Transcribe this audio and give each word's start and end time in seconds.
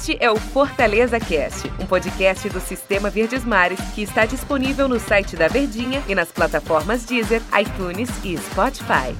Este 0.00 0.16
é 0.18 0.30
o 0.30 0.36
Fortaleza 0.36 1.20
Cast, 1.20 1.70
um 1.78 1.84
podcast 1.84 2.48
do 2.48 2.58
Sistema 2.58 3.10
Verdes 3.10 3.44
Mares 3.44 3.78
que 3.94 4.00
está 4.00 4.24
disponível 4.24 4.88
no 4.88 4.98
site 4.98 5.36
da 5.36 5.46
Verdinha 5.46 6.02
e 6.08 6.14
nas 6.14 6.32
plataformas 6.32 7.04
Deezer, 7.04 7.42
iTunes 7.60 8.08
e 8.24 8.34
Spotify. 8.38 9.14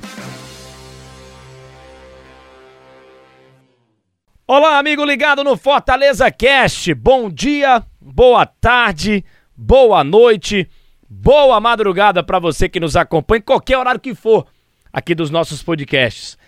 Olá, 4.47 4.79
amigo 4.79 5.05
ligado 5.05 5.45
no 5.45 5.55
Fortaleza 5.55 6.31
Cast. 6.31 6.95
Bom 6.95 7.29
dia, 7.29 7.85
boa 8.01 8.47
tarde, 8.47 9.23
boa 9.55 10.03
noite, 10.03 10.67
boa 11.07 11.61
madrugada 11.61 12.23
para 12.23 12.39
você 12.39 12.71
que 12.71 12.81
nos 12.81 12.97
acompanha 12.97 13.41
em 13.41 13.43
qualquer 13.43 13.77
horário 13.77 14.01
que 14.01 14.15
for 14.15 14.47
aqui 14.91 15.15
dos 15.15 15.29
nossos 15.29 15.63
podcasts. 15.63 16.40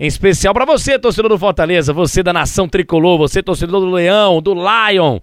Em 0.00 0.06
especial 0.06 0.54
para 0.54 0.64
você, 0.64 0.98
torcedor 0.98 1.28
do 1.28 1.38
Fortaleza, 1.38 1.92
você 1.92 2.22
da 2.22 2.32
nação 2.32 2.66
tricolor, 2.66 3.18
você 3.18 3.42
torcedor 3.42 3.80
do 3.82 3.90
Leão, 3.90 4.40
do 4.40 4.54
Lion. 4.54 5.18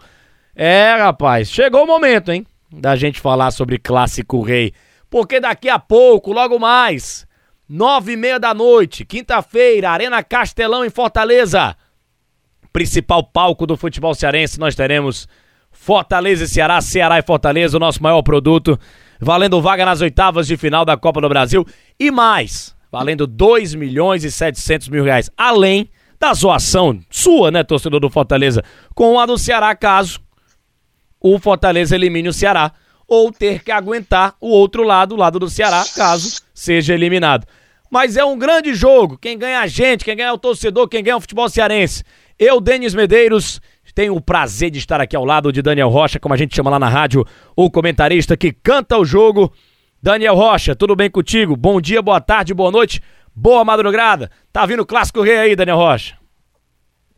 É, 0.56 0.94
rapaz, 0.94 1.50
chegou 1.50 1.84
o 1.84 1.88
momento, 1.88 2.32
hein, 2.32 2.46
da 2.72 2.96
gente 2.96 3.20
falar 3.20 3.50
sobre 3.50 3.80
Clássico 3.80 4.40
Rei. 4.44 4.72
Porque 5.10 5.40
daqui 5.40 5.68
a 5.68 5.80
pouco, 5.80 6.32
logo 6.32 6.60
mais, 6.60 7.26
nove 7.68 8.12
e 8.12 8.16
meia 8.16 8.40
da 8.40 8.54
noite, 8.54 9.04
quinta-feira, 9.04 9.90
Arena 9.90 10.22
Castelão 10.22 10.86
em 10.86 10.92
Fortaleza. 10.92 11.76
Principal 12.72 13.24
palco 13.24 13.66
do 13.66 13.76
futebol 13.76 14.14
cearense, 14.14 14.60
nós 14.60 14.76
teremos 14.76 15.28
Fortaleza 15.72 16.44
e 16.44 16.48
Ceará, 16.48 16.80
Ceará 16.82 17.18
e 17.18 17.24
Fortaleza, 17.24 17.78
o 17.78 17.80
nosso 17.80 18.04
maior 18.04 18.22
produto, 18.22 18.80
valendo 19.20 19.60
vaga 19.60 19.84
nas 19.84 20.02
oitavas 20.02 20.46
de 20.46 20.56
final 20.56 20.86
da 20.86 20.96
Copa 20.96 21.20
do 21.20 21.30
Brasil 21.30 21.66
e 22.00 22.12
mais 22.12 22.77
valendo 22.92 23.28
2 23.28 23.76
milhões 23.76 24.24
e 24.24 24.32
700 24.32 24.90
mil 24.90 25.04
reais, 25.04 25.30
além 25.38 25.90
da 26.20 26.34
zoação 26.34 27.00
sua, 27.10 27.52
né, 27.52 27.64
torcedor 27.64 28.00
do 28.00 28.10
Fortaleza, 28.10 28.64
com 28.96 29.20
a 29.20 29.26
do 29.26 29.38
Ceará, 29.38 29.76
caso 29.76 30.20
o 31.20 31.40
Fortaleza 31.40 31.96
elimine 31.96 32.30
o 32.30 32.34
Ceará, 32.34 32.72
ou 33.08 33.32
ter 33.32 33.64
que 33.64 33.72
aguentar 33.72 34.36
o 34.42 34.50
outro 34.50 34.84
lado, 34.84 35.16
o 35.16 35.18
lado 35.18 35.40
do 35.40 35.50
Ceará, 35.50 35.86
caso 35.96 36.42
seja 36.54 36.94
eliminado. 36.94 37.46
Mas 37.90 38.18
é 38.18 38.26
um 38.26 38.38
grande 38.38 38.74
jogo, 38.74 39.18
quem 39.18 39.38
ganha 39.38 39.62
a 39.62 39.68
gente, 39.68 40.04
quem 40.04 40.16
ganha 40.16 40.30
é 40.30 40.34
o 40.34 40.38
torcedor, 40.38 40.88
quem 40.88 41.04
ganha 41.04 41.14
é 41.14 41.18
o 41.18 41.22
futebol 41.22 41.48
cearense. 41.48 42.04
Eu, 42.38 42.60
Denis 42.60 42.94
Medeiros, 42.94 43.62
tenho 43.98 44.16
o 44.16 44.22
prazer 44.22 44.70
de 44.70 44.78
estar 44.78 45.02
aqui 45.02 45.16
ao 45.16 45.26
lado 45.26 45.52
de 45.52 45.60
Daniel 45.60 45.90
Rocha, 45.90 46.20
como 46.20 46.32
a 46.32 46.38
gente 46.38 46.56
chama 46.56 46.70
lá 46.70 46.78
na 46.78 46.88
rádio, 46.88 47.26
o 47.56 47.72
comentarista 47.72 48.38
que 48.38 48.52
canta 48.52 48.96
o 48.96 49.04
jogo 49.04 49.52
Daniel 50.02 50.36
Rocha, 50.36 50.76
tudo 50.76 50.96
bem 50.96 51.10
contigo? 51.10 51.56
Bom 51.56 51.82
dia, 51.82 52.04
boa 52.04 52.22
tarde, 52.22 52.54
boa 52.54 52.70
noite, 52.70 53.02
boa 53.36 53.66
madrugada. 53.66 54.30
Tá 54.54 54.64
vindo 54.64 54.84
o 54.84 54.86
Clássico 54.86 55.24
Rei 55.24 55.38
aí, 55.38 55.56
Daniel 55.56 55.78
Rocha? 55.78 56.16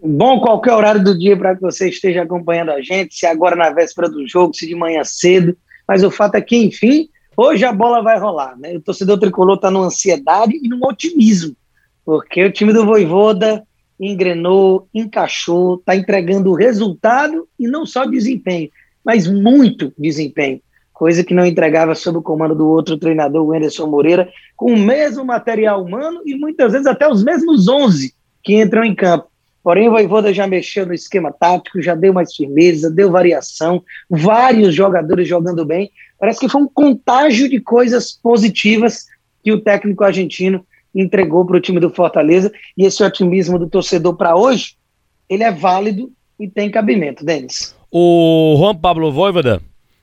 Bom 0.02 0.40
qualquer 0.40 0.74
horário 0.74 1.04
do 1.04 1.18
dia 1.18 1.36
para 1.36 1.56
que 1.56 1.62
você 1.62 1.90
esteja 1.90 2.24
acompanhando 2.24 2.72
a 2.72 2.82
gente, 2.82 3.16
se 3.16 3.26
agora 3.26 3.54
na 3.54 3.70
véspera 3.70 4.10
do 4.10 4.26
jogo, 4.26 4.54
se 4.54 4.66
de 4.66 4.76
manhã 4.76 5.04
cedo. 5.04 5.58
Mas 5.86 6.04
o 6.04 6.10
fato 6.10 6.36
é 6.36 6.42
que, 6.42 6.56
enfim, 6.56 7.10
hoje 7.36 7.66
a 7.66 7.74
bola 7.74 8.02
vai 8.02 8.18
rolar. 8.18 8.58
Né? 8.58 8.78
O 8.78 8.82
torcedor 8.82 9.20
tricolor 9.20 9.56
está 9.56 9.70
numa 9.70 9.88
ansiedade 9.88 10.54
e 10.56 10.70
num 10.70 10.80
otimismo, 10.86 11.54
porque 12.06 12.46
o 12.46 12.52
time 12.52 12.72
do 12.72 12.86
Voivoda 12.86 13.62
engrenou, 14.00 14.88
encaixou, 14.94 15.76
está 15.76 15.98
entregando 15.98 16.54
resultado 16.54 17.46
e 17.60 17.68
não 17.68 17.86
só 17.86 18.06
desempenho, 18.06 18.70
mas 19.04 19.28
muito 19.28 19.94
desempenho 19.98 20.62
coisa 21.00 21.24
que 21.24 21.34
não 21.34 21.46
entregava 21.46 21.96
sob 21.96 22.18
o 22.18 22.22
comando 22.22 22.54
do 22.54 22.68
outro 22.68 22.98
treinador, 22.98 23.42
o 23.42 23.54
Anderson 23.54 23.88
Moreira, 23.88 24.30
com 24.58 24.74
o 24.74 24.78
mesmo 24.78 25.24
material 25.24 25.82
humano 25.82 26.22
e 26.26 26.36
muitas 26.36 26.74
vezes 26.74 26.86
até 26.86 27.08
os 27.08 27.24
mesmos 27.24 27.70
11 27.70 28.14
que 28.44 28.62
entram 28.62 28.84
em 28.84 28.94
campo. 28.94 29.30
Porém, 29.64 29.88
o 29.88 29.92
Voivoda 29.92 30.34
já 30.34 30.46
mexeu 30.46 30.86
no 30.86 30.94
esquema 30.94 31.32
tático, 31.32 31.82
já 31.82 31.96
deu 31.96 32.12
mais 32.12 32.36
firmeza, 32.36 32.92
deu 32.92 33.10
variação, 33.10 33.82
vários 34.10 34.76
jogadores 34.76 35.26
jogando 35.26 35.64
bem. 35.66 35.90
Parece 36.20 36.42
que 36.42 36.50
foi 36.50 36.62
um 36.62 36.68
contágio 36.68 37.48
de 37.48 37.62
coisas 37.62 38.12
positivas 38.12 39.06
que 39.42 39.54
o 39.54 39.62
técnico 39.62 40.04
argentino 40.04 40.66
entregou 40.94 41.46
para 41.46 41.56
o 41.56 41.62
time 41.62 41.80
do 41.80 41.90
Fortaleza. 41.90 42.52
E 42.78 42.84
esse 42.84 43.02
otimismo 43.02 43.58
do 43.58 43.70
torcedor 43.70 44.18
para 44.18 44.36
hoje, 44.36 44.76
ele 45.30 45.44
é 45.44 45.52
válido 45.52 46.12
e 46.38 46.46
tem 46.50 46.70
cabimento, 46.70 47.24
Denis. 47.24 47.74
O 47.90 48.56
Juan 48.58 48.76
Pablo 48.76 49.14
Voivoda, 49.14 49.62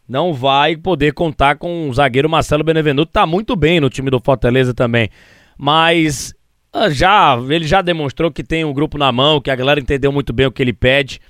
não 0.09 0.33
vai 0.33 0.77
poder 0.77 1.13
contar 1.13 1.57
com 1.57 1.89
o 1.89 1.95
zagueiro 1.95 2.29
Marcelo 2.29 2.65
Benevenuto, 2.65 3.13
tá 3.13 3.27
muito 3.27 3.57
bem 3.57 3.81
no 3.81 3.91
time 3.91 4.11
do 4.11 4.21
Fortaleza 4.21 4.73
também. 4.73 5.11
Mas 5.59 6.35
ah, 6.73 6.91
já 6.91 7.37
ele 7.49 7.67
já 7.67 7.83
demonstrou 7.83 8.31
que 8.31 8.45
tem 8.45 8.65
um 8.65 8.73
grupo 8.73 8.99
na 8.99 9.11
mão, 9.11 9.41
que 9.41 9.51
a 9.51 9.57
galera 9.57 9.81
entendeu 9.81 10.13
muito 10.13 10.33
bem 10.33 10.47
o 10.47 10.53
que 10.53 10.63
ele 10.63 10.73
pede. 10.73 11.21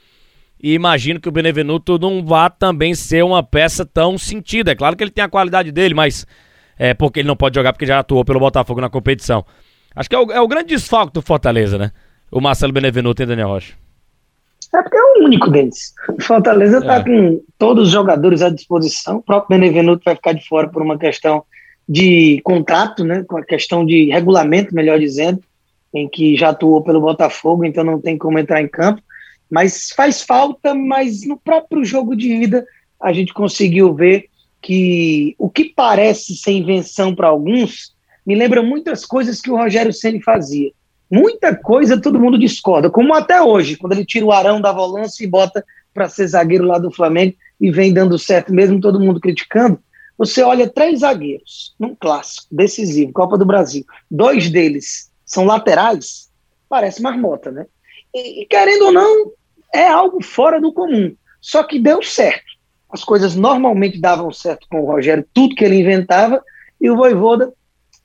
E 0.62 0.72
imagino 0.74 1.20
que 1.20 1.28
o 1.28 1.32
Benevenuto 1.32 1.98
não 1.98 2.24
vá 2.24 2.50
também 2.50 2.94
ser 2.94 3.22
uma 3.24 3.42
peça 3.42 3.84
tão 3.84 4.18
sentida. 4.18 4.72
É 4.72 4.74
claro 4.74 4.96
que 4.96 5.04
ele 5.04 5.10
tem 5.10 5.24
a 5.24 5.28
qualidade 5.28 5.70
dele, 5.70 5.94
mas 5.94 6.26
é 6.78 6.94
porque 6.94 7.20
ele 7.20 7.28
não 7.28 7.36
pode 7.36 7.54
jogar 7.54 7.72
porque 7.72 7.86
já 7.86 7.98
atuou 7.98 8.24
pelo 8.24 8.40
Botafogo 8.40 8.80
na 8.80 8.90
competição. 8.90 9.44
Acho 9.94 10.08
que 10.08 10.16
é 10.16 10.18
o, 10.18 10.32
é 10.32 10.40
o 10.40 10.48
grande 10.48 10.68
desfalque 10.68 11.12
do 11.12 11.22
Fortaleza, 11.22 11.78
né? 11.78 11.92
O 12.30 12.40
Marcelo 12.40 12.72
Benevenuto 12.72 13.22
e 13.22 13.26
Daniel 13.26 13.48
Rocha. 13.48 13.74
É 14.74 14.82
porque 14.82 14.96
é 14.96 15.02
o 15.02 15.24
único 15.24 15.50
deles. 15.50 15.94
O 16.08 16.22
Fortaleza 16.22 16.78
está 16.78 16.96
é. 16.96 17.04
com 17.04 17.40
todos 17.58 17.88
os 17.88 17.92
jogadores 17.92 18.42
à 18.42 18.50
disposição. 18.50 19.16
O 19.16 19.22
próprio 19.22 19.58
Benevenuto 19.58 20.02
vai 20.04 20.14
ficar 20.14 20.32
de 20.32 20.46
fora 20.46 20.68
por 20.68 20.82
uma 20.82 20.98
questão 20.98 21.44
de 21.88 22.40
contrato, 22.42 23.04
né? 23.04 23.24
Com 23.26 23.38
a 23.38 23.44
questão 23.44 23.84
de 23.84 24.10
regulamento, 24.10 24.74
melhor 24.74 24.98
dizendo, 24.98 25.40
em 25.94 26.08
que 26.08 26.36
já 26.36 26.50
atuou 26.50 26.82
pelo 26.82 27.00
Botafogo, 27.00 27.64
então 27.64 27.84
não 27.84 28.00
tem 28.00 28.18
como 28.18 28.38
entrar 28.38 28.60
em 28.60 28.68
campo. 28.68 29.00
Mas 29.50 29.90
faz 29.90 30.22
falta, 30.22 30.74
mas 30.74 31.26
no 31.26 31.36
próprio 31.36 31.84
jogo 31.84 32.16
de 32.16 32.32
ida 32.32 32.66
a 33.00 33.12
gente 33.12 33.32
conseguiu 33.32 33.94
ver 33.94 34.26
que 34.60 35.36
o 35.38 35.48
que 35.48 35.66
parece 35.66 36.36
ser 36.36 36.52
invenção 36.52 37.14
para 37.14 37.28
alguns 37.28 37.94
me 38.26 38.34
lembra 38.34 38.62
muitas 38.62 39.04
coisas 39.06 39.40
que 39.40 39.50
o 39.50 39.56
Rogério 39.56 39.92
Ceni 39.92 40.20
fazia. 40.20 40.72
Muita 41.10 41.54
coisa 41.54 42.00
todo 42.00 42.20
mundo 42.20 42.38
discorda, 42.38 42.90
como 42.90 43.14
até 43.14 43.40
hoje, 43.40 43.76
quando 43.76 43.92
ele 43.92 44.04
tira 44.04 44.26
o 44.26 44.32
Arão 44.32 44.60
da 44.60 44.72
volância 44.72 45.22
e 45.22 45.28
bota 45.28 45.64
para 45.94 46.08
ser 46.08 46.26
zagueiro 46.26 46.64
lá 46.64 46.78
do 46.78 46.90
Flamengo 46.90 47.34
e 47.60 47.70
vem 47.70 47.92
dando 47.92 48.18
certo, 48.18 48.52
mesmo 48.52 48.80
todo 48.80 49.00
mundo 49.00 49.20
criticando. 49.20 49.78
Você 50.18 50.42
olha 50.42 50.68
três 50.68 51.00
zagueiros 51.00 51.74
num 51.78 51.94
clássico 51.94 52.46
decisivo, 52.50 53.12
Copa 53.12 53.38
do 53.38 53.46
Brasil. 53.46 53.84
Dois 54.10 54.50
deles 54.50 55.10
são 55.24 55.44
laterais, 55.44 56.30
parece 56.68 57.02
marmota, 57.02 57.50
né? 57.50 57.66
E, 58.14 58.46
querendo 58.46 58.86
ou 58.86 58.92
não, 58.92 59.32
é 59.74 59.86
algo 59.86 60.22
fora 60.22 60.60
do 60.60 60.72
comum. 60.72 61.14
Só 61.40 61.62
que 61.62 61.78
deu 61.78 62.02
certo. 62.02 62.44
As 62.90 63.04
coisas 63.04 63.36
normalmente 63.36 64.00
davam 64.00 64.32
certo 64.32 64.66
com 64.70 64.80
o 64.80 64.86
Rogério, 64.86 65.26
tudo 65.34 65.54
que 65.54 65.64
ele 65.64 65.80
inventava, 65.80 66.42
e 66.80 66.90
o 66.90 66.96
Voivoda 66.96 67.52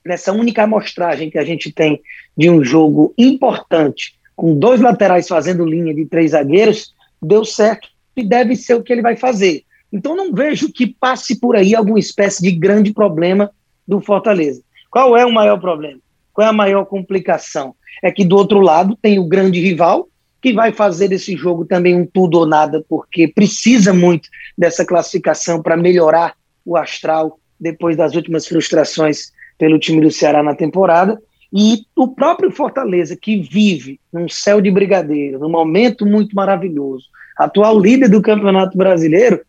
nessa 0.04 0.32
única 0.32 0.64
amostragem 0.64 1.30
que 1.30 1.38
a 1.38 1.44
gente 1.44 1.72
tem 1.72 2.00
de 2.36 2.50
um 2.50 2.62
jogo 2.64 3.14
importante, 3.16 4.14
com 4.34 4.58
dois 4.58 4.80
laterais 4.80 5.28
fazendo 5.28 5.64
linha 5.64 5.94
de 5.94 6.06
três 6.06 6.32
zagueiros, 6.32 6.94
deu 7.20 7.44
certo 7.44 7.88
e 8.16 8.24
deve 8.24 8.56
ser 8.56 8.74
o 8.74 8.82
que 8.82 8.92
ele 8.92 9.02
vai 9.02 9.16
fazer. 9.16 9.64
Então 9.92 10.16
não 10.16 10.32
vejo 10.32 10.72
que 10.72 10.86
passe 10.86 11.38
por 11.38 11.54
aí 11.54 11.74
alguma 11.74 11.98
espécie 11.98 12.42
de 12.42 12.50
grande 12.50 12.92
problema 12.92 13.50
do 13.86 14.00
Fortaleza. 14.00 14.62
Qual 14.90 15.16
é 15.16 15.24
o 15.24 15.32
maior 15.32 15.60
problema? 15.60 16.00
Qual 16.32 16.46
é 16.46 16.50
a 16.50 16.52
maior 16.52 16.86
complicação? 16.86 17.74
É 18.02 18.10
que 18.10 18.24
do 18.24 18.36
outro 18.36 18.60
lado 18.60 18.96
tem 19.00 19.18
o 19.18 19.28
grande 19.28 19.60
rival, 19.60 20.08
que 20.40 20.52
vai 20.52 20.72
fazer 20.72 21.08
desse 21.08 21.36
jogo 21.36 21.64
também 21.64 21.94
um 21.94 22.04
tudo 22.04 22.38
ou 22.38 22.46
nada, 22.46 22.84
porque 22.88 23.28
precisa 23.28 23.92
muito 23.92 24.28
dessa 24.58 24.84
classificação 24.84 25.62
para 25.62 25.76
melhorar 25.76 26.34
o 26.64 26.76
astral 26.76 27.38
depois 27.60 27.96
das 27.96 28.14
últimas 28.16 28.46
frustrações 28.46 29.30
pelo 29.58 29.78
time 29.78 30.00
do 30.00 30.10
Ceará 30.10 30.42
na 30.42 30.54
temporada. 30.54 31.20
E 31.52 31.84
o 31.94 32.08
próprio 32.08 32.50
Fortaleza, 32.50 33.16
que 33.16 33.40
vive 33.40 34.00
num 34.12 34.28
céu 34.28 34.60
de 34.60 34.70
brigadeiro, 34.70 35.38
num 35.38 35.50
momento 35.50 36.06
muito 36.06 36.34
maravilhoso, 36.34 37.06
atual 37.36 37.78
líder 37.78 38.08
do 38.08 38.22
Campeonato 38.22 38.76
Brasileiro, 38.76 39.42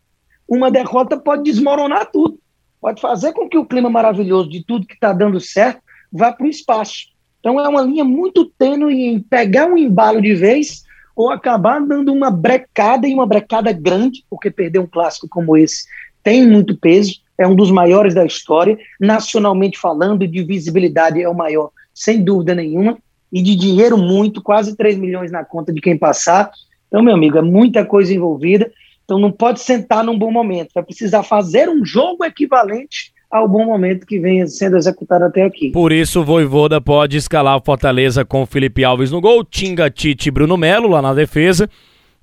uma 0.48 0.70
derrota 0.70 1.18
pode 1.18 1.44
desmoronar 1.44 2.10
tudo. 2.12 2.38
Pode 2.82 3.00
fazer 3.00 3.32
com 3.32 3.48
que 3.48 3.58
o 3.58 3.66
clima 3.66 3.90
maravilhoso 3.90 4.50
de 4.50 4.66
tudo 4.66 4.86
que 4.86 4.96
está 4.96 5.14
dando 5.14 5.40
certo 5.40 5.82
vá 6.12 6.34
para 6.34 6.46
o 6.46 6.50
espaço. 6.50 7.08
Então 7.40 7.60
é 7.60 7.68
uma 7.68 7.82
linha 7.82 8.04
muito 8.04 8.46
tênue 8.46 8.94
em 8.94 9.20
pegar 9.22 9.68
um 9.68 9.78
embalo 9.78 10.22
de 10.22 10.36
vez 10.36 10.84
ou 11.16 11.32
acabar 11.32 11.80
dando 11.80 12.12
uma 12.12 12.30
brecada 12.30 13.08
e 13.08 13.14
uma 13.14 13.26
brecada 13.26 13.72
grande, 13.72 14.26
porque 14.30 14.52
perder 14.52 14.80
um 14.80 14.88
clássico 14.88 15.28
como 15.30 15.56
esse 15.56 15.86
tem 16.22 16.46
muito 16.48 16.78
peso 16.78 17.23
é 17.38 17.48
um 17.48 17.56
dos 17.56 17.72
maiores 17.72 18.14
da 18.14 18.26
história, 18.26 18.78
nacionalmente 19.00 19.78
falando, 19.78 20.28
de 20.28 20.44
visibilidade 20.44 21.22
é 21.22 21.28
o 21.28 21.34
maior, 21.34 21.72
sem 21.94 22.24
dúvida 22.24 22.54
nenhuma, 22.54 22.98
e 23.32 23.42
de 23.42 23.56
dinheiro 23.56 23.98
muito, 23.98 24.42
quase 24.42 24.76
3 24.78 24.98
milhões 24.98 25.32
na 25.32 25.44
conta 25.44 25.74
de 25.74 25.82
quem 25.82 25.98
passar. 25.98 26.52
Então, 26.88 27.02
meu 27.02 27.16
amigo, 27.16 27.38
é 27.38 27.42
muita 27.42 27.84
coisa 27.84 28.14
envolvida, 28.14 28.72
então 29.04 29.18
não 29.18 29.32
pode 29.32 29.60
sentar 29.62 30.04
num 30.04 30.18
bom 30.18 30.32
momento, 30.32 30.70
vai 30.76 30.84
precisar 30.84 31.24
fazer 31.24 31.68
um 31.68 31.84
jogo 31.84 32.24
equivalente 32.24 33.12
ao 33.32 33.48
bom 33.48 33.66
momento 33.66 34.06
que 34.06 34.20
vem 34.20 34.46
sendo 34.46 34.78
executado 34.78 35.26
até 35.26 35.44
aqui. 35.44 35.72
Por 35.72 35.92
isso, 35.92 36.22
o 36.22 36.24
Voivoda 36.24 36.80
pode 36.80 37.18
escalar 37.18 37.58
o 37.58 37.64
Fortaleza 37.66 38.24
com 38.24 38.46
Felipe 38.46 38.84
Alves 38.84 39.10
no 39.10 39.20
gol, 39.20 39.44
Tinga, 39.44 39.90
Tite 39.90 40.30
e 40.30 40.32
Bruno 40.32 40.56
Melo 40.56 40.88
lá 40.88 41.02
na 41.02 41.16
defesa, 41.16 41.68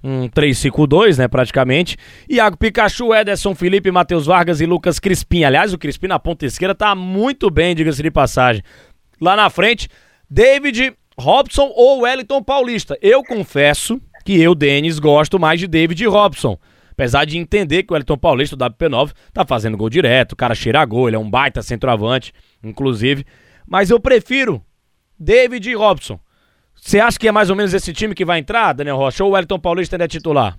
um 0.03 0.29
3-5-2, 0.29 1.19
né, 1.19 1.29
praticamente. 1.29 1.97
Iago 2.29 2.57
Pikachu, 2.57 3.15
Ederson 3.15 3.55
Felipe, 3.55 3.91
Matheus 3.91 4.27
Vargas 4.27 4.61
e 4.61 4.67
Lucas 4.67 4.99
Crispim. 4.99 5.45
Aliás, 5.45 5.73
o 5.73 5.79
Crispim 5.79 6.07
na 6.09 6.19
ponta 6.19 6.47
esquerda 6.47 6.75
tá 6.75 6.95
muito 6.95 7.51
bem, 7.51 7.75
diga-se 7.75 8.03
de 8.03 8.11
passagem. 8.11 8.63
Lá 9.21 9.37
na 9.37 9.51
frente, 9.51 9.89
David, 10.29 10.95
Robson 11.19 11.71
ou 11.75 12.01
Wellington 12.01 12.43
Paulista. 12.43 12.99
Eu 13.03 13.23
confesso 13.23 14.01
que 14.25 14.41
eu, 14.41 14.55
Denis, 14.55 14.99
gosto 14.99 15.39
mais 15.39 15.61
de 15.61 15.67
David 15.67 16.05
Robson. 16.07 16.59
Apesar 16.93 17.25
de 17.25 17.39
entender 17.39 17.83
que 17.83 17.93
o 17.93 17.95
Wellington 17.95 18.19
Paulista, 18.19 18.57
do 18.57 18.65
WP9, 18.65 19.13
tá 19.33 19.45
fazendo 19.47 19.77
gol 19.77 19.89
direto, 19.89 20.33
o 20.33 20.37
cara 20.37 20.55
cheira 20.55 20.85
gol, 20.85 21.09
ele 21.09 21.17
é 21.17 21.19
um 21.19 21.31
baita 21.31 21.63
centroavante, 21.63 22.33
inclusive. 22.63 23.25
Mas 23.67 23.91
eu 23.91 23.99
prefiro 23.99 24.63
David 25.19 25.75
Robson. 25.75 26.21
Você 26.81 26.99
acha 26.99 27.19
que 27.19 27.29
é 27.29 27.33
mais 27.33 27.51
ou 27.51 27.57
menos 27.57 27.75
esse 27.75 27.93
time 27.93 28.15
que 28.15 28.25
vai 28.25 28.39
entrar, 28.39 28.73
Daniel 28.73 28.97
Rocha, 28.97 29.23
ou 29.23 29.31
o 29.31 29.33
Wellington 29.35 29.59
Paulista 29.59 29.97
ainda 29.97 30.07
é 30.07 30.09
titular? 30.09 30.59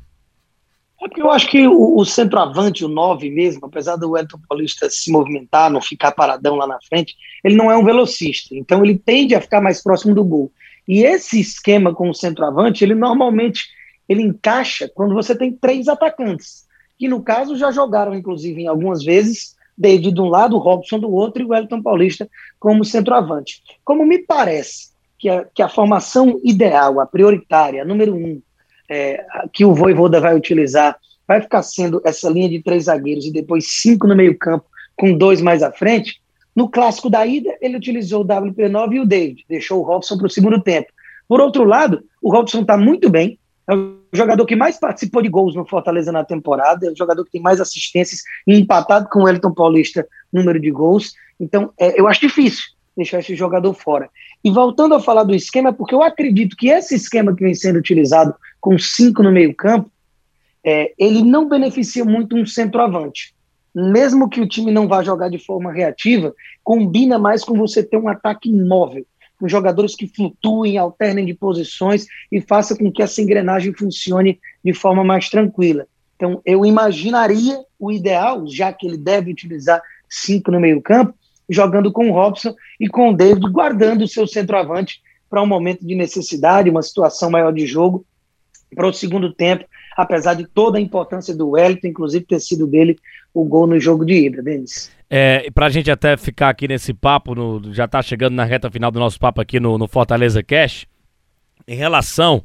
É 1.02 1.08
porque 1.08 1.22
eu 1.22 1.32
acho 1.32 1.50
que 1.50 1.68
o, 1.68 1.98
o 1.98 2.06
centroavante, 2.06 2.86
o 2.86 2.88
9 2.88 3.32
mesmo, 3.32 3.66
apesar 3.66 3.96
do 3.96 4.12
Wellington 4.12 4.40
Paulista 4.48 4.88
se 4.88 5.12
movimentar, 5.12 5.72
não 5.72 5.82
ficar 5.82 6.12
paradão 6.12 6.56
lá 6.56 6.68
na 6.68 6.80
frente, 6.88 7.16
ele 7.44 7.56
não 7.56 7.72
é 7.72 7.78
um 7.78 7.84
velocista. 7.84 8.56
Então 8.56 8.86
ele 8.86 9.00
tende 9.00 9.34
a 9.34 9.42
ficar 9.42 9.62
mais 9.62 9.82
próximo 9.82 10.14
do 10.14 10.24
gol. 10.24 10.52
E 10.88 11.04
esse 11.04 11.40
esquema 11.40 11.94
com 11.94 12.10
o 12.10 12.14
centroavante, 12.14 12.84
ele 12.84 12.94
normalmente 12.94 13.66
ele 14.08 14.22
encaixa 14.22 14.90
quando 14.94 15.16
você 15.16 15.36
tem 15.36 15.52
três 15.52 15.88
atacantes, 15.88 16.68
que 17.00 17.08
no 17.08 17.24
caso 17.24 17.58
já 17.58 17.72
jogaram, 17.72 18.14
inclusive, 18.14 18.62
em 18.62 18.68
algumas 18.68 19.04
vezes, 19.04 19.56
David 19.76 20.14
de 20.14 20.22
um 20.22 20.30
lado, 20.30 20.56
o 20.56 20.60
Robson 20.60 21.00
do 21.00 21.12
outro 21.12 21.42
e 21.42 21.46
o 21.46 21.50
Wellington 21.50 21.82
Paulista 21.82 22.30
como 22.60 22.86
centroavante. 22.86 23.64
Como 23.84 24.06
me 24.06 24.20
parece 24.20 24.91
que 25.22 25.30
a, 25.30 25.46
que 25.54 25.62
a 25.62 25.70
formação 25.70 26.42
ideal, 26.44 27.00
a 27.00 27.06
prioritária, 27.06 27.84
a 27.84 27.86
número 27.86 28.16
um, 28.16 28.42
é, 28.90 29.24
que 29.54 29.64
o 29.64 29.74
Voivoda 29.74 30.20
vai 30.20 30.36
utilizar, 30.36 30.98
vai 31.28 31.40
ficar 31.40 31.62
sendo 31.62 32.02
essa 32.04 32.28
linha 32.28 32.50
de 32.50 32.62
três 32.62 32.86
zagueiros 32.86 33.26
e 33.26 33.32
depois 33.32 33.68
cinco 33.70 34.08
no 34.08 34.16
meio 34.16 34.36
campo, 34.38 34.66
com 34.98 35.16
dois 35.16 35.40
mais 35.40 35.62
à 35.62 35.72
frente. 35.72 36.20
No 36.56 36.68
clássico 36.68 37.08
da 37.08 37.26
ida, 37.26 37.56
ele 37.62 37.78
utilizou 37.78 38.24
o 38.24 38.28
WP9 38.28 38.94
e 38.94 39.00
o 39.00 39.06
David, 39.06 39.46
deixou 39.48 39.80
o 39.80 39.84
Robson 39.84 40.18
para 40.18 40.26
o 40.26 40.30
segundo 40.30 40.60
tempo. 40.60 40.92
Por 41.28 41.40
outro 41.40 41.64
lado, 41.64 42.04
o 42.20 42.32
Robson 42.32 42.62
está 42.62 42.76
muito 42.76 43.08
bem, 43.08 43.38
é 43.70 43.76
o 43.76 44.00
jogador 44.12 44.46
que 44.46 44.56
mais 44.56 44.80
participou 44.80 45.22
de 45.22 45.30
gols 45.30 45.56
no 45.56 45.68
Fortaleza 45.68 46.12
na 46.12 46.26
temporada, 46.26 46.88
é 46.88 46.92
o 46.92 46.98
jogador 46.98 47.24
que 47.24 47.32
tem 47.32 47.42
mais 47.42 47.62
assistências 47.62 48.24
e 48.48 48.56
empatado 48.56 49.08
com 49.08 49.24
o 49.24 49.30
Elton 49.30 49.54
Paulista 49.54 50.06
número 50.34 50.60
de 50.60 50.72
gols. 50.72 51.14
Então, 51.40 51.72
é, 51.80 51.98
eu 51.98 52.08
acho 52.08 52.22
difícil 52.22 52.64
deixar 52.96 53.20
esse 53.20 53.36
jogador 53.36 53.74
fora. 53.74 54.10
E 54.44 54.52
voltando 54.52 54.96
a 54.96 55.00
falar 55.00 55.24
do 55.24 55.36
esquema, 55.36 55.72
porque 55.72 55.96
eu 55.96 56.04
acredito 56.04 56.56
que 56.56 56.70
esse 56.70 56.96
esquema 56.96 57.36
que 57.36 57.44
vem 57.44 57.54
sendo 57.54 57.80
utilizado 57.80 58.34
com 58.60 58.78
cinco 58.78 59.24
no 59.24 59.32
meio-campo, 59.32 59.90
é, 60.64 60.94
ele 60.98 61.24
não 61.24 61.48
beneficia 61.48 62.06
muito 62.06 62.36
um 62.36 62.46
centroavante. 62.46 63.34
Mesmo 63.74 64.30
que 64.30 64.42
o 64.42 64.48
time 64.48 64.72
não 64.72 64.88
vá 64.88 65.02
jogar 65.02 65.30
de 65.30 65.40
forma 65.40 65.72
reativa, 65.72 66.34
combina 66.64 67.18
mais 67.18 67.44
com 67.44 67.58
você 67.58 67.82
ter 67.82 67.98
um 67.98 68.10
ataque 68.10 68.50
imóvel, 68.50 69.06
com 69.40 69.48
jogadores 69.48 69.96
que 69.96 70.08
flutuem, 70.08 70.78
alternem 70.78 71.26
de 71.26 71.34
posições 71.34 72.06
e 72.32 72.42
faça 72.42 72.78
com 72.78 72.92
que 72.92 73.02
essa 73.02 73.22
engrenagem 73.22 73.74
funcione 73.74 74.40
de 74.64 74.74
forma 74.74 75.04
mais 75.04 75.30
tranquila. 75.30 75.88
Então, 76.16 76.42
eu 76.46 76.64
imaginaria 76.66 77.60
o 77.80 77.92
ideal, 77.92 78.46
já 78.46 78.72
que 78.72 78.86
ele 78.86 78.98
deve 78.98 79.32
utilizar 79.32 79.82
cinco 80.08 80.52
no 80.52 80.60
meio-campo, 80.60 81.16
jogando 81.52 81.92
com 81.92 82.10
o 82.10 82.14
Robson 82.14 82.56
e 82.80 82.88
com 82.88 83.10
o 83.10 83.16
David, 83.16 83.50
guardando 83.52 84.04
o 84.04 84.08
seu 84.08 84.26
centroavante 84.26 85.02
para 85.30 85.42
um 85.44 85.48
momento 85.48 85.86
de 85.86 85.96
necessidade, 85.96 86.70
uma 86.70 86.82
situação 86.82 87.30
maior 87.30 87.52
de 87.52 87.66
jogo, 87.66 88.06
para 88.74 88.88
o 88.88 88.94
segundo 88.94 89.34
tempo, 89.34 89.66
apesar 89.98 90.34
de 90.34 90.48
toda 90.48 90.78
a 90.78 90.82
importância 90.82 91.36
do 91.36 91.50
Wellington, 91.50 91.88
inclusive 91.88 92.26
ter 92.26 92.40
sido 92.40 92.66
dele 92.66 92.98
o 93.34 93.44
gol 93.44 93.68
no 93.68 93.80
jogo 93.80 94.06
de 94.06 94.28
ida, 94.28 94.42
Denis. 94.42 94.92
É, 95.10 95.52
para 95.52 95.66
a 95.66 95.70
gente 95.70 95.92
até 95.92 96.16
ficar 96.16 96.50
aqui 96.50 96.68
nesse 96.68 96.94
papo, 96.94 97.36
no, 97.36 97.74
já 97.74 97.84
está 97.84 98.02
chegando 98.02 98.34
na 98.34 98.46
reta 98.46 98.72
final 98.72 98.90
do 98.90 99.00
nosso 99.00 99.20
papo 99.20 99.42
aqui 99.42 99.60
no, 99.60 99.78
no 99.78 99.88
Fortaleza 99.88 100.42
Cash, 100.42 100.86
em 101.68 101.76
relação 101.76 102.44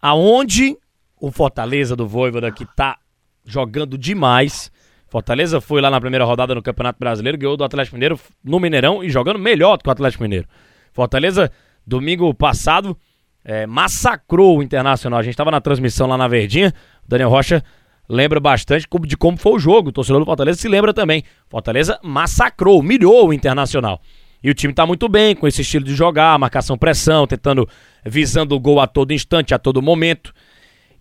aonde 0.00 0.76
o 1.20 1.30
Fortaleza 1.30 1.94
do 1.94 2.08
Voivoda 2.08 2.50
que 2.50 2.64
está 2.64 2.98
jogando 3.44 3.98
demais, 3.98 4.72
Fortaleza 5.10 5.60
foi 5.60 5.80
lá 5.80 5.90
na 5.90 6.00
primeira 6.00 6.24
rodada 6.24 6.54
no 6.54 6.62
Campeonato 6.62 6.98
Brasileiro, 6.98 7.36
ganhou 7.36 7.56
do 7.56 7.64
Atlético 7.64 7.96
Mineiro 7.96 8.18
no 8.44 8.60
Mineirão 8.60 9.02
e 9.02 9.10
jogando 9.10 9.40
melhor 9.40 9.76
do 9.76 9.82
que 9.82 9.88
o 9.88 9.92
Atlético 9.92 10.22
Mineiro. 10.22 10.46
Fortaleza, 10.92 11.50
domingo 11.84 12.32
passado, 12.32 12.96
é, 13.44 13.66
massacrou 13.66 14.58
o 14.58 14.62
Internacional. 14.62 15.18
A 15.18 15.22
gente 15.22 15.32
estava 15.32 15.50
na 15.50 15.60
transmissão 15.60 16.06
lá 16.06 16.16
na 16.16 16.28
Verdinha. 16.28 16.72
O 17.04 17.08
Daniel 17.08 17.28
Rocha 17.28 17.62
lembra 18.08 18.38
bastante 18.38 18.86
de 19.04 19.16
como 19.16 19.36
foi 19.36 19.52
o 19.54 19.58
jogo. 19.58 19.88
O 19.88 19.92
torcedor 19.92 20.20
do 20.20 20.26
Fortaleza 20.26 20.60
se 20.60 20.68
lembra 20.68 20.94
também. 20.94 21.24
Fortaleza 21.48 21.98
massacrou, 22.04 22.78
humilhou 22.78 23.28
o 23.28 23.32
Internacional. 23.32 24.00
E 24.40 24.48
o 24.48 24.54
time 24.54 24.72
está 24.72 24.86
muito 24.86 25.08
bem 25.08 25.34
com 25.34 25.48
esse 25.48 25.62
estilo 25.62 25.84
de 25.84 25.94
jogar, 25.94 26.38
marcação 26.38 26.78
pressão, 26.78 27.26
tentando, 27.26 27.68
visando 28.06 28.54
o 28.54 28.60
gol 28.60 28.80
a 28.80 28.86
todo 28.86 29.12
instante, 29.12 29.54
a 29.54 29.58
todo 29.58 29.82
momento. 29.82 30.32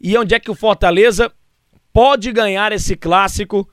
E 0.01 0.17
onde 0.17 0.33
é 0.33 0.39
que 0.39 0.49
o 0.49 0.55
Fortaleza 0.55 1.31
pode 1.93 2.31
ganhar 2.31 2.71
esse 2.71 2.95
clássico? 2.95 3.69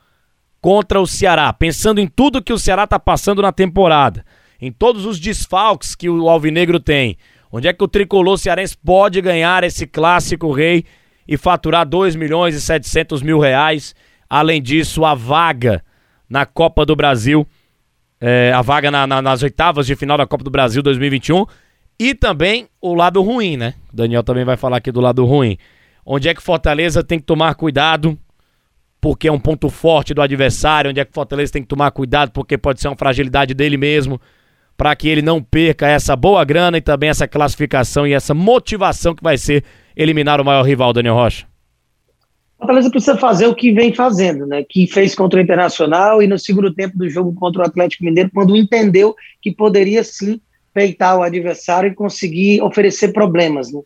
Contra 0.66 1.00
o 1.00 1.06
Ceará, 1.06 1.52
pensando 1.52 2.00
em 2.00 2.08
tudo 2.08 2.42
que 2.42 2.52
o 2.52 2.58
Ceará 2.58 2.82
está 2.82 2.98
passando 2.98 3.40
na 3.40 3.52
temporada, 3.52 4.24
em 4.60 4.72
todos 4.72 5.06
os 5.06 5.20
desfalques 5.20 5.94
que 5.94 6.10
o 6.10 6.28
Alvinegro 6.28 6.80
tem, 6.80 7.16
onde 7.52 7.68
é 7.68 7.72
que 7.72 7.84
o 7.84 7.86
tricolor 7.86 8.36
cearense 8.36 8.76
pode 8.76 9.20
ganhar 9.20 9.62
esse 9.62 9.86
clássico 9.86 10.50
rei 10.50 10.84
e 11.28 11.36
faturar 11.36 11.86
2 11.86 12.16
milhões 12.16 12.56
e 12.56 12.60
700 12.60 13.22
mil 13.22 13.38
reais? 13.38 13.94
Além 14.28 14.60
disso, 14.60 15.04
a 15.04 15.14
vaga 15.14 15.84
na 16.28 16.44
Copa 16.44 16.84
do 16.84 16.96
Brasil, 16.96 17.46
é, 18.20 18.50
a 18.52 18.60
vaga 18.60 18.90
na, 18.90 19.06
na, 19.06 19.22
nas 19.22 19.44
oitavas 19.44 19.86
de 19.86 19.94
final 19.94 20.18
da 20.18 20.26
Copa 20.26 20.42
do 20.42 20.50
Brasil 20.50 20.82
2021 20.82 21.46
e 21.96 22.12
também 22.12 22.66
o 22.80 22.92
lado 22.92 23.22
ruim, 23.22 23.56
né? 23.56 23.74
O 23.92 23.94
Daniel 23.94 24.24
também 24.24 24.44
vai 24.44 24.56
falar 24.56 24.78
aqui 24.78 24.90
do 24.90 25.00
lado 25.00 25.24
ruim. 25.24 25.56
Onde 26.04 26.28
é 26.28 26.34
que 26.34 26.42
Fortaleza 26.42 27.04
tem 27.04 27.20
que 27.20 27.24
tomar 27.24 27.54
cuidado 27.54 28.18
porque 29.06 29.28
é 29.28 29.32
um 29.32 29.38
ponto 29.38 29.70
forte 29.70 30.12
do 30.12 30.20
adversário, 30.20 30.90
onde 30.90 30.98
é 30.98 31.04
que 31.04 31.12
o 31.12 31.14
Fortaleza 31.14 31.52
tem 31.52 31.62
que 31.62 31.68
tomar 31.68 31.92
cuidado, 31.92 32.32
porque 32.32 32.58
pode 32.58 32.80
ser 32.80 32.88
uma 32.88 32.96
fragilidade 32.96 33.54
dele 33.54 33.76
mesmo, 33.76 34.20
para 34.76 34.96
que 34.96 35.08
ele 35.08 35.22
não 35.22 35.40
perca 35.40 35.86
essa 35.86 36.16
boa 36.16 36.44
grana 36.44 36.78
e 36.78 36.80
também 36.80 37.08
essa 37.08 37.28
classificação 37.28 38.04
e 38.04 38.12
essa 38.12 38.34
motivação 38.34 39.14
que 39.14 39.22
vai 39.22 39.38
ser 39.38 39.62
eliminar 39.96 40.40
o 40.40 40.44
maior 40.44 40.64
rival, 40.64 40.92
Daniel 40.92 41.14
Rocha. 41.14 41.46
O 42.58 42.62
Fortaleza 42.62 42.90
precisa 42.90 43.16
fazer 43.16 43.46
o 43.46 43.54
que 43.54 43.70
vem 43.70 43.94
fazendo, 43.94 44.44
né? 44.44 44.64
Que 44.68 44.88
fez 44.88 45.14
contra 45.14 45.38
o 45.38 45.42
Internacional 45.42 46.20
e 46.20 46.26
no 46.26 46.36
segundo 46.36 46.75
tempo 46.75 46.98
do 46.98 47.08
jogo 47.08 47.32
contra 47.32 47.62
o 47.62 47.64
Atlético 47.64 48.04
Mineiro, 48.04 48.32
quando 48.34 48.56
entendeu 48.56 49.14
que 49.40 49.52
poderia 49.54 50.02
sim 50.02 50.40
peitar 50.75 51.16
o 51.16 51.22
adversário 51.22 51.92
e 51.92 51.94
conseguir 51.94 52.60
oferecer 52.60 53.12
problemas, 53.12 53.72
né? 53.72 53.80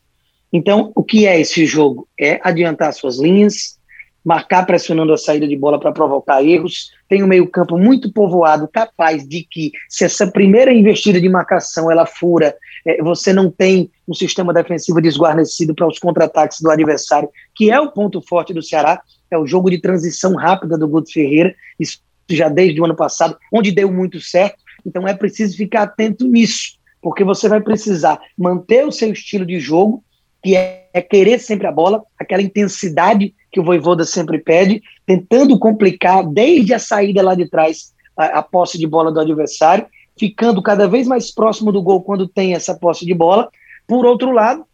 Então, 0.51 0.91
o 0.97 1.05
que 1.05 1.27
é 1.27 1.39
esse 1.39 1.67
jogo? 1.67 2.09
É 2.19 2.41
adiantar 2.43 2.95
suas 2.95 3.21
linhas, 3.21 3.79
marcar 4.25 4.67
pressionando 4.67 5.13
a 5.13 5.19
saída 5.19 5.49
de 5.49 5.57
bola 5.57 5.79
para 5.81 5.93
provocar 5.93 6.45
erros. 6.45 6.91
Tem 7.09 7.23
um 7.23 7.27
meio-campo 7.27 7.79
muito 7.79 8.13
povoado, 8.13 8.69
capaz 8.69 9.27
de 9.27 9.47
que, 9.51 9.73
se 9.89 10.05
essa 10.05 10.27
primeira 10.31 10.73
investida 10.73 11.21
de 11.21 11.29
marcação 11.29 11.91
ela 11.91 12.07
fura, 12.07 12.55
é, 12.87 13.03
você 13.03 13.33
não 13.33 13.51
tem 13.51 13.91
um 14.07 14.15
sistema 14.15 14.53
defensivo 14.53 15.01
desguarnecido 15.01 15.75
para 15.75 15.89
os 15.89 15.99
contra-ataques 15.99 16.61
do 16.61 16.71
adversário, 16.71 17.29
que 17.55 17.71
é 17.71 17.81
o 17.81 17.91
ponto 17.91 18.21
forte 18.21 18.53
do 18.53 18.63
Ceará, 18.63 19.01
é 19.31 19.39
o 19.39 19.47
jogo 19.47 19.71
de 19.71 19.81
transição 19.81 20.35
rápida 20.35 20.77
do 20.77 20.89
Guto 20.89 21.13
Ferreira, 21.13 21.55
isso 21.79 21.99
já 22.29 22.49
desde 22.49 22.81
o 22.81 22.85
ano 22.85 22.97
passado, 22.97 23.37
onde 23.53 23.73
deu 23.73 23.91
muito 23.91 24.21
certo. 24.21 24.63
Então 24.87 25.07
é 25.07 25.15
preciso 25.15 25.57
ficar 25.57 25.83
atento 25.83 26.27
nisso, 26.27 26.79
porque 27.03 27.25
você 27.25 27.49
vai 27.49 27.61
precisar 27.61 28.21
manter 28.37 28.87
o 28.87 28.93
seu 28.93 29.13
estilo 29.13 29.45
de 29.45 29.59
jogo, 29.59 30.05
que 30.43 30.57
é, 30.57 30.89
é 30.93 31.03
querer 31.03 31.39
sempre 31.39 31.67
a 31.67 31.73
bola, 31.73 32.03
aquela 32.19 32.43
intensidade 32.43 33.35
que 33.51 33.61
o 33.61 33.65
Voivoda 33.65 34.05
sempre 34.05 34.39
pede, 34.39 34.83
tentando 35.07 35.59
complicar 35.59 36.27
desde 36.27 36.73
a 36.73 36.79
saída 36.79 37.23
lá 37.23 37.35
de 37.35 37.49
trás 37.49 37.93
a, 38.17 38.39
a, 38.39 38.43
posse 38.43 38.79
de 38.79 38.87
bola 38.87 39.11
do 39.11 39.21
adversário, 39.21 39.87
ficando 40.19 40.63
cada 40.63 40.87
vez 40.87 41.07
mais 41.07 41.33
próximo 41.33 41.73
do 41.73 41.83
gol 41.83 42.03
quando 42.03 42.29
tem 42.29 42.55
essa 42.55 42.75
posse 42.75 43.05
de 43.05 43.15
bola. 43.15 43.49
Por 43.87 44.05
outro 44.07 44.31
lado, 44.31 44.65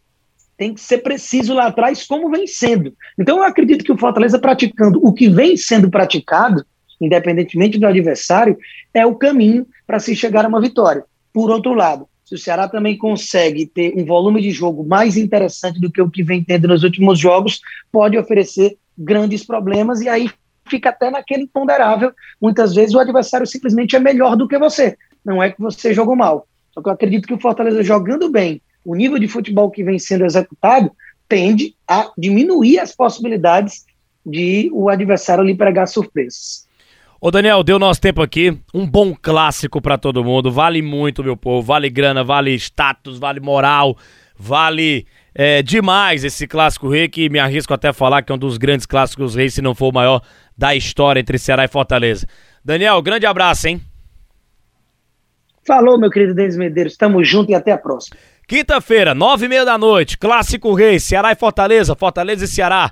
tem 0.57 0.73
que 0.73 0.81
ser 0.81 0.99
preciso 0.99 1.53
lá 1.53 1.67
atrás, 1.67 2.05
como 2.05 2.29
vem 2.29 2.47
sendo. 2.47 2.93
Então, 3.17 3.37
eu 3.37 3.43
acredito 3.43 3.83
que 3.83 3.91
o 3.91 3.97
Fortaleza, 3.97 4.39
praticando 4.39 4.99
o 5.03 5.13
que 5.13 5.29
vem 5.29 5.55
sendo 5.55 5.89
praticado, 5.89 6.65
independentemente 6.99 7.77
do 7.77 7.87
adversário, 7.87 8.57
é 8.93 9.05
o 9.05 9.15
caminho 9.15 9.65
para 9.85 9.99
se 9.99 10.15
chegar 10.15 10.45
a 10.45 10.47
uma 10.47 10.59
vitória. 10.59 11.03
Por 11.31 11.51
outro 11.51 11.73
lado, 11.73 12.07
se 12.27 12.35
o 12.35 12.37
Ceará 12.37 12.67
também 12.67 12.97
consegue 12.97 13.65
ter 13.65 13.93
um 13.95 14.03
volume 14.03 14.41
de 14.41 14.51
jogo 14.51 14.85
mais 14.85 15.15
interessante 15.15 15.79
do 15.79 15.89
que 15.89 16.01
o 16.01 16.11
que 16.11 16.21
vem 16.21 16.43
tendo 16.43 16.67
nos 16.67 16.83
últimos 16.83 17.17
jogos, 17.17 17.61
pode 17.89 18.17
oferecer 18.17 18.77
grandes 18.97 19.45
problemas 19.45 20.01
e 20.01 20.09
aí 20.09 20.29
fica 20.67 20.89
até 20.89 21.09
naquele 21.09 21.43
imponderável. 21.43 22.11
Muitas 22.41 22.75
vezes 22.75 22.93
o 22.93 22.99
adversário 22.99 23.47
simplesmente 23.47 23.95
é 23.95 23.99
melhor 23.99 24.35
do 24.35 24.45
que 24.45 24.57
você. 24.57 24.97
Não 25.23 25.41
é 25.41 25.49
que 25.51 25.61
você 25.61 25.93
jogou 25.93 26.17
mal. 26.17 26.45
Só 26.73 26.81
que 26.81 26.89
eu 26.89 26.93
acredito 26.93 27.29
que 27.29 27.33
o 27.33 27.39
Fortaleza 27.39 27.81
jogando 27.81 28.29
bem, 28.29 28.61
o 28.83 28.93
nível 28.93 29.17
de 29.17 29.29
futebol 29.29 29.71
que 29.71 29.81
vem 29.81 29.97
sendo 29.97 30.25
executado, 30.25 30.91
tende 31.29 31.75
a 31.87 32.11
diminuir 32.17 32.79
as 32.79 32.93
possibilidades 32.93 33.85
de 34.25 34.69
o 34.73 34.89
adversário 34.89 35.45
lhe 35.45 35.55
pregar 35.55 35.87
surpresas. 35.87 36.66
Ô 37.19 37.31
Daniel, 37.31 37.63
deu 37.63 37.79
nosso 37.79 37.99
tempo 37.99 38.21
aqui. 38.21 38.55
Um 38.73 38.85
bom 38.85 39.15
clássico 39.19 39.81
para 39.81 39.97
todo 39.97 40.23
mundo. 40.23 40.51
Vale 40.51 40.81
muito, 40.83 41.23
meu 41.23 41.35
povo. 41.35 41.65
Vale 41.65 41.89
grana, 41.89 42.23
vale 42.23 42.53
status, 42.55 43.17
vale 43.17 43.39
moral, 43.39 43.97
vale 44.37 45.07
é, 45.33 45.63
demais 45.63 46.23
esse 46.23 46.45
clássico 46.45 46.89
rei 46.89 47.09
que 47.09 47.27
me 47.29 47.39
arrisco 47.39 47.73
até 47.73 47.87
a 47.87 47.93
falar 47.93 48.21
que 48.21 48.31
é 48.31 48.35
um 48.35 48.37
dos 48.37 48.57
grandes 48.57 48.85
clássicos 48.85 49.33
reis, 49.33 49.55
se 49.55 49.61
não 49.61 49.73
for 49.73 49.89
o 49.89 49.93
maior 49.93 50.21
da 50.55 50.75
história 50.75 51.19
entre 51.19 51.39
Ceará 51.39 51.65
e 51.65 51.67
Fortaleza. 51.67 52.27
Daniel, 52.63 53.01
grande 53.01 53.25
abraço, 53.25 53.67
hein? 53.67 53.81
Falou, 55.65 55.99
meu 55.99 56.09
querido 56.09 56.35
Denis 56.35 56.55
Medeiros. 56.55 56.95
Tamo 56.95 57.23
junto 57.23 57.51
e 57.51 57.55
até 57.55 57.71
a 57.71 57.77
próxima. 57.77 58.15
Quinta-feira, 58.47 59.13
nove 59.13 59.47
e 59.47 59.49
meia 59.49 59.65
da 59.65 59.77
noite, 59.77 60.17
Clássico 60.17 60.73
Rei, 60.73 60.99
Ceará 60.99 61.33
e 61.33 61.35
Fortaleza, 61.35 61.95
Fortaleza 61.95 62.45
e 62.45 62.47
Ceará. 62.47 62.91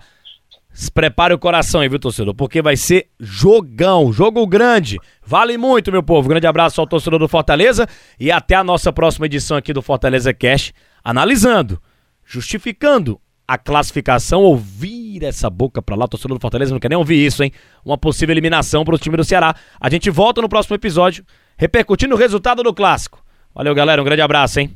Prepare 0.94 1.34
o 1.34 1.40
coração 1.40 1.82
aí, 1.82 1.90
viu, 1.90 2.00
torcedor? 2.00 2.34
Porque 2.34 2.62
vai 2.62 2.76
ser 2.76 3.08
jogão, 3.20 4.12
jogo 4.12 4.46
grande. 4.46 5.00
Vale 5.26 5.58
muito, 5.58 5.92
meu 5.92 6.04
povo. 6.04 6.28
Grande 6.28 6.48
abraço 6.48 6.82
ao 6.82 6.88
torcedor 6.88 7.20
do 7.20 7.28
Fortaleza 7.28 7.88
e 8.20 8.32
até 8.32 8.56
a 8.56 8.64
nossa 8.64 8.92
próxima 8.92 9.26
edição 9.26 9.56
aqui 9.56 9.72
do 9.72 9.82
Fortaleza 9.82 10.34
Cash, 10.34 10.74
analisando, 11.04 11.82
justificando 12.26 13.20
a 13.48 13.58
classificação. 13.58 14.42
Ouvir 14.42 15.24
essa 15.24 15.50
boca 15.50 15.82
pra 15.82 15.96
lá, 15.96 16.08
torcedor 16.08 16.38
do 16.38 16.42
Fortaleza, 16.42 16.74
não 16.74 16.80
quer 16.80 16.90
nem 16.90 16.98
ouvir 16.98 17.26
isso, 17.26 17.44
hein? 17.44 17.52
Uma 17.84 17.98
possível 17.98 18.34
eliminação 18.34 18.84
pro 18.84 18.98
time 18.98 19.16
do 19.16 19.24
Ceará. 19.24 19.56
A 19.80 19.90
gente 19.90 20.10
volta 20.10 20.42
no 20.42 20.50
próximo 20.50 20.76
episódio, 20.76 21.26
repercutindo 21.58 22.16
o 22.16 22.18
resultado 22.18 22.62
do 22.64 22.74
clássico. 22.74 23.24
Valeu, 23.54 23.74
galera. 23.74 24.02
Um 24.02 24.06
grande 24.06 24.22
abraço, 24.22 24.60
hein? 24.60 24.76